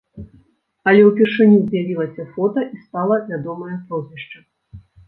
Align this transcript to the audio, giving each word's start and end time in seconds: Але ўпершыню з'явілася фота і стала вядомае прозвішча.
Але 0.91 1.01
ўпершыню 1.09 1.59
з'явілася 1.67 2.27
фота 2.33 2.67
і 2.73 2.85
стала 2.89 3.21
вядомае 3.31 3.75
прозвішча. 3.87 4.39